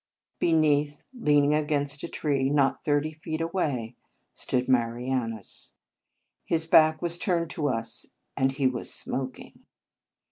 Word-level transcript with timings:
Beneath, 0.39 1.05
lean 1.13 1.43
ing 1.43 1.53
against 1.53 2.01
a 2.01 2.07
tree, 2.07 2.49
not 2.49 2.83
thirty 2.83 3.13
feet 3.13 3.39
away, 3.39 3.95
stood 4.33 4.67
Marianus. 4.67 5.73
His 6.43 6.65
back 6.65 7.03
was 7.03 7.19
turned 7.19 7.51
to 7.51 7.69
us, 7.69 8.07
and 8.35 8.51
he 8.51 8.65
was 8.65 8.91
smoking. 8.91 9.63